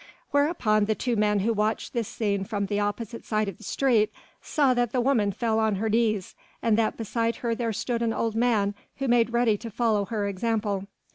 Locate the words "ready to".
9.29-9.69